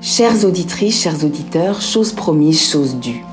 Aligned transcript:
Chères 0.00 0.44
auditrices, 0.44 1.02
chers 1.02 1.24
auditeurs, 1.24 1.80
chose 1.80 2.12
promise, 2.12 2.70
chose 2.70 2.94
due. 2.96 3.24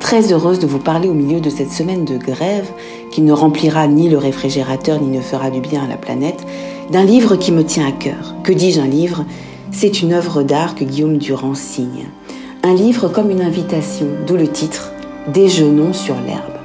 Très 0.00 0.32
heureuse 0.32 0.58
de 0.58 0.66
vous 0.66 0.80
parler 0.80 1.08
au 1.08 1.14
milieu 1.14 1.38
de 1.38 1.50
cette 1.50 1.70
semaine 1.70 2.04
de 2.04 2.16
grève 2.16 2.68
qui 3.12 3.20
ne 3.20 3.32
remplira 3.32 3.86
ni 3.86 4.08
le 4.08 4.18
réfrigérateur 4.18 5.00
ni 5.00 5.16
ne 5.16 5.22
fera 5.22 5.50
du 5.50 5.60
bien 5.60 5.84
à 5.84 5.86
la 5.86 5.96
planète, 5.96 6.44
d'un 6.90 7.04
livre 7.04 7.36
qui 7.36 7.52
me 7.52 7.62
tient 7.62 7.86
à 7.86 7.92
cœur. 7.92 8.34
Que 8.42 8.52
dis-je 8.52 8.80
un 8.80 8.88
livre? 8.88 9.24
C'est 9.70 10.02
une 10.02 10.12
œuvre 10.12 10.42
d'art 10.42 10.74
que 10.74 10.82
Guillaume 10.82 11.16
Durand 11.16 11.54
signe. 11.54 12.08
Un 12.64 12.74
livre 12.74 13.08
comme 13.08 13.30
une 13.30 13.42
invitation, 13.42 14.06
d'où 14.26 14.36
le 14.36 14.48
titre 14.48 14.90
Déjeunons 15.32 15.92
sur 15.92 16.16
l'herbe. 16.26 16.58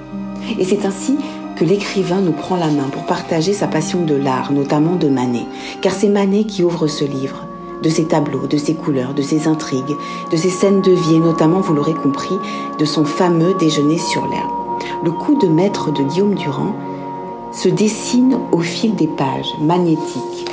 Et 0.58 0.66
c'est 0.66 0.86
ainsi 0.86 1.18
que 1.56 1.66
l'écrivain 1.66 2.20
nous 2.20 2.32
prend 2.32 2.56
la 2.56 2.72
main 2.72 2.90
pour 2.92 3.06
partager 3.06 3.54
sa 3.54 3.68
passion 3.68 4.06
de 4.06 4.16
l'art, 4.16 4.52
notamment 4.52 4.96
de 4.96 5.08
Manet, 5.08 5.46
car 5.82 5.94
c'est 5.94 6.10
Manet 6.10 6.46
qui 6.46 6.64
ouvre 6.64 6.88
ce 6.88 7.06
livre, 7.06 7.45
de 7.82 7.90
ses 7.90 8.06
tableaux, 8.06 8.48
de 8.48 8.58
ses 8.58 8.74
couleurs, 8.74 9.14
de 9.14 9.22
ses 9.22 9.48
intrigues, 9.48 9.96
de 10.32 10.38
ses 10.38 10.50
scènes 10.50 10.82
de 10.82 10.92
vie, 10.92 11.16
et 11.16 11.20
notamment, 11.20 11.60
vous 11.60 11.74
l'aurez 11.74 11.94
compris, 11.94 12.38
de 12.80 12.86
son 12.86 13.06
fameux 13.06 13.54
déjeuner 13.56 13.98
sur 13.98 14.28
l'herbe. 14.28 14.52
Le 15.04 15.12
coup 15.12 15.36
de 15.36 15.48
maître 15.48 15.92
de 15.92 16.04
Guillaume 16.04 16.36
Durand 16.36 16.76
se 17.52 17.70
dessine 17.70 18.38
au 18.52 18.60
fil 18.60 18.96
des 18.96 19.08
pages, 19.08 19.54
magnétiques. 19.62 20.50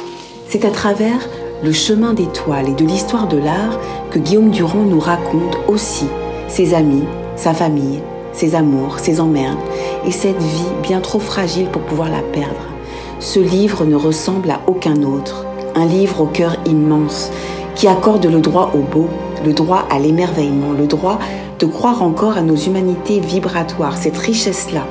C'est 0.49 0.65
à 0.65 0.71
travers 0.71 1.29
le 1.63 1.73
chemin 1.73 2.13
des 2.13 2.27
toiles 2.27 2.69
et 2.69 2.75
de 2.75 2.85
l'histoire 2.85 3.29
de 3.29 3.39
l'art 3.39 3.79
que 4.11 4.19
Guillaume 4.19 4.51
Durand 4.51 4.83
nous 4.83 5.01
raconte 5.01 5.59
aussi 5.69 6.07
ses 6.49 6.75
amis, 6.75 7.05
sa 7.37 7.55
famille, 7.55 8.01
ses 8.33 8.55
amours, 8.55 8.99
ses 8.99 9.21
emmerdes 9.21 9.59
et 10.07 10.11
cette 10.11 10.43
vie 10.43 10.73
bien 10.83 11.01
trop 11.01 11.19
fragile 11.19 11.67
pour 11.67 11.83
pouvoir 11.83 12.11
la 12.11 12.21
perdre. 12.21 12.69
Ce 13.21 13.39
livre 13.39 13.85
ne 13.85 13.95
ressemble 13.95 14.51
à 14.51 14.61
aucun 14.67 15.03
autre, 15.03 15.47
un 15.75 15.87
livre 15.87 16.23
au 16.23 16.27
cœur 16.27 16.57
immense 16.67 17.31
qui 17.75 17.89
accorde 17.89 18.27
le 18.27 18.41
droit 18.41 18.73
au 18.75 18.79
beau, 18.79 19.09
le 19.45 19.53
droit 19.53 19.85
à 19.91 19.99
l'émerveillement, 19.99 20.73
le 20.73 20.87
droit 20.87 21.19
de 21.59 21.67
croire 21.67 22.03
encore 22.03 22.37
à 22.37 22.43
nos 22.43 22.57
humanités 22.57 23.21
vibratoires, 23.21 23.97
cette 23.97 24.17
richesse-là. 24.17 24.87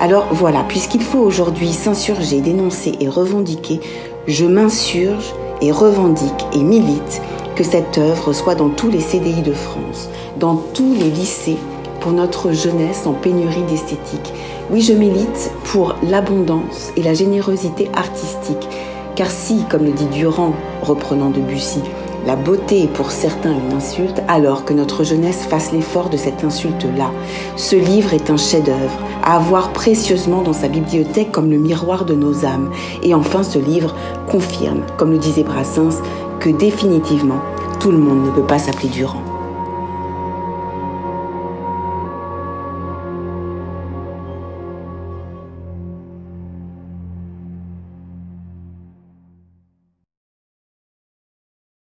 Alors 0.00 0.26
voilà, 0.30 0.64
puisqu'il 0.66 1.02
faut 1.02 1.18
aujourd'hui 1.18 1.72
s'insurger, 1.72 2.40
dénoncer 2.40 2.92
et 3.00 3.08
revendiquer, 3.08 3.80
je 4.26 4.46
m'insurge 4.46 5.34
et 5.60 5.72
revendique 5.72 6.46
et 6.54 6.62
milite 6.62 7.20
que 7.56 7.64
cette 7.64 7.98
œuvre 7.98 8.32
soit 8.32 8.54
dans 8.54 8.68
tous 8.68 8.90
les 8.90 9.00
CDI 9.00 9.42
de 9.42 9.52
France, 9.52 10.08
dans 10.38 10.56
tous 10.56 10.94
les 10.94 11.10
lycées, 11.10 11.58
pour 12.00 12.12
notre 12.12 12.52
jeunesse 12.52 13.06
en 13.06 13.14
pénurie 13.14 13.62
d'esthétique. 13.62 14.34
Oui, 14.70 14.82
je 14.82 14.92
milite 14.92 15.50
pour 15.64 15.94
l'abondance 16.02 16.92
et 16.98 17.02
la 17.02 17.14
générosité 17.14 17.88
artistique. 17.94 18.68
Car 19.16 19.30
si, 19.30 19.64
comme 19.70 19.84
le 19.84 19.92
dit 19.92 20.06
Durand, 20.06 20.54
reprenant 20.82 21.30
de 21.30 21.40
Bussy, 21.40 21.80
la 22.26 22.36
beauté 22.36 22.84
est 22.84 22.92
pour 22.92 23.10
certains 23.10 23.52
une 23.52 23.76
insulte, 23.76 24.22
alors 24.28 24.64
que 24.64 24.72
notre 24.72 25.04
jeunesse 25.04 25.44
fasse 25.44 25.72
l'effort 25.72 26.08
de 26.08 26.16
cette 26.16 26.42
insulte-là. 26.42 27.10
Ce 27.56 27.76
livre 27.76 28.14
est 28.14 28.30
un 28.30 28.36
chef-d'œuvre, 28.36 28.98
à 29.22 29.36
avoir 29.36 29.72
précieusement 29.72 30.42
dans 30.42 30.54
sa 30.54 30.68
bibliothèque 30.68 31.30
comme 31.30 31.50
le 31.50 31.58
miroir 31.58 32.06
de 32.06 32.14
nos 32.14 32.44
âmes. 32.44 32.70
Et 33.02 33.14
enfin, 33.14 33.42
ce 33.42 33.58
livre 33.58 33.94
confirme, 34.26 34.82
comme 34.96 35.10
le 35.10 35.18
disait 35.18 35.44
Brassens, 35.44 36.00
que 36.40 36.48
définitivement, 36.48 37.40
tout 37.78 37.90
le 37.90 37.98
monde 37.98 38.24
ne 38.24 38.30
peut 38.30 38.46
pas 38.46 38.58
s'appeler 38.58 38.88
Durand. 38.88 39.33